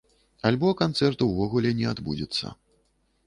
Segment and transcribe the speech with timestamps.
[0.49, 2.53] Альбо канцэрт увогуле не адбудзецца.